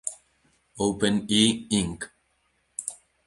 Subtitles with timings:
[0.85, 2.01] Open-E, Inc.